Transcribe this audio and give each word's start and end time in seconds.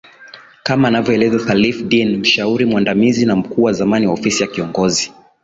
kama 0.63 0.87
anavyoeleza 0.87 1.39
Thalif 1.39 1.83
Deen 1.83 2.17
mshauri 2.17 2.65
mwandamizi 2.65 3.25
na 3.25 3.35
mkuu 3.35 3.63
wa 3.63 3.73
zamani 3.73 4.07
wa 4.07 4.13
ofisi 4.13 4.43
ya 4.43 4.49
kiongozi 4.49 5.13